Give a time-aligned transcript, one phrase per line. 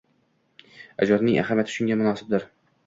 [1.05, 2.53] ijodining ahamiyati shunga munosibdir.